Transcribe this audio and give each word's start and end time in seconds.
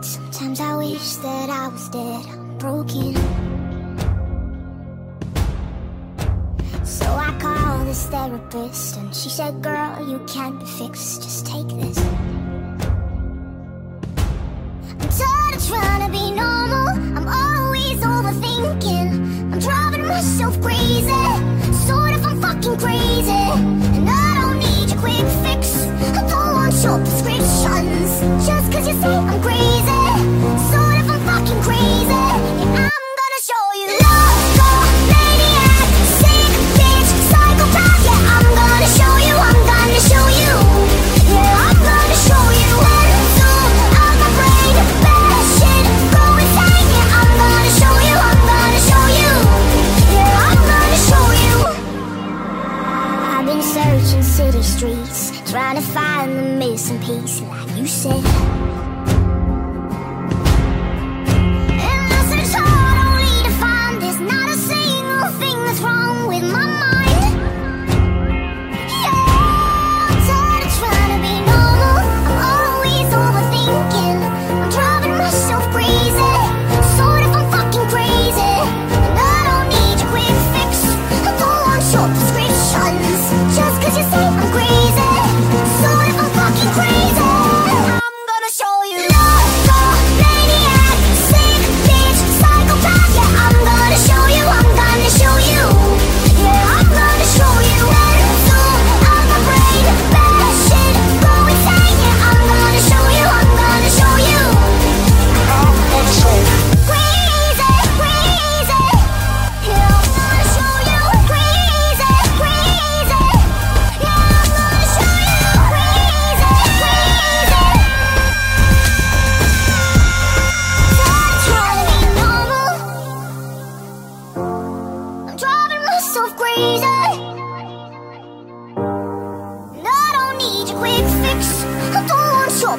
Sometimes 0.00 0.60
I 0.60 0.74
wish 0.76 1.16
that 1.16 1.50
I 1.50 1.68
was 1.68 1.88
dead, 1.90 2.26
I'm 2.26 2.58
broken. 2.58 3.14
So 6.84 7.04
I 7.04 7.36
called 7.38 7.86
this 7.86 8.06
therapist, 8.06 8.96
and 8.96 9.14
she 9.14 9.28
said, 9.28 9.62
Girl, 9.62 10.08
you 10.08 10.18
can't 10.26 10.58
be 10.58 10.66
fixed, 10.66 11.22
just 11.22 11.46
take 11.46 11.68
this. 11.68 11.98
I'm 14.98 15.08
tired 15.10 15.54
of 15.56 15.66
trying 15.66 16.06
to 16.06 16.10
be 16.10 16.30
normal, 16.32 16.88
I'm 17.18 17.28
always 17.28 18.00
overthinking. 18.00 19.52
I'm 19.52 19.58
driving 19.58 20.06
myself 20.06 20.60
crazy, 20.62 21.08
sort 21.86 22.12
of, 22.12 22.24
I'm 22.24 22.40
fucking 22.40 22.78
crazy. 22.78 23.81
streets, 54.62 55.30
trying 55.50 55.76
to 55.76 55.82
find 55.82 56.38
the 56.38 56.42
missing 56.42 57.00
piece, 57.00 57.40
like 57.42 57.76
you 57.76 57.86
said. 57.86 58.91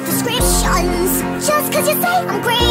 prescriptions. 0.04 1.46
Just 1.46 1.72
cause 1.72 1.88
you 1.88 2.00
say 2.00 2.08
I'm 2.08 2.42
great. 2.42 2.63